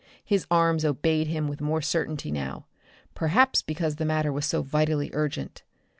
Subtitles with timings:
[0.25, 2.65] His arms obeyed him with more certainty now,
[3.13, 5.61] perhaps because the matter was so vitally urgent.